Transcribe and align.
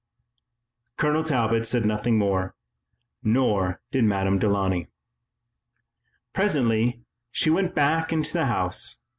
Colonel 0.97 1.23
Talbot 1.23 1.67
said 1.67 1.85
nothing 1.85 2.17
more, 2.17 2.55
nor 3.21 3.81
did 3.91 4.03
Madame 4.03 4.39
Delaunay. 4.39 4.87
Presently 6.33 7.03
she 7.29 7.51
went 7.51 7.75
back 7.75 8.11
into 8.11 8.33
the 8.33 8.47
house. 8.47 8.97